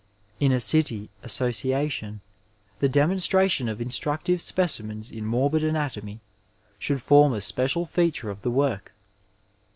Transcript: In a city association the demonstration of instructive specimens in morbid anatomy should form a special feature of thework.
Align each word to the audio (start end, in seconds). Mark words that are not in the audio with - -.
In 0.39 0.51
a 0.51 0.59
city 0.59 1.11
association 1.21 2.21
the 2.79 2.89
demonstration 2.89 3.69
of 3.69 3.79
instructive 3.79 4.41
specimens 4.41 5.11
in 5.11 5.27
morbid 5.27 5.63
anatomy 5.63 6.21
should 6.79 7.03
form 7.03 7.33
a 7.33 7.39
special 7.41 7.85
feature 7.85 8.31
of 8.31 8.41
thework. 8.41 8.93